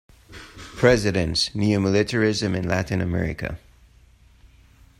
[0.77, 3.59] Presidents: Neo-militarism in Latin America.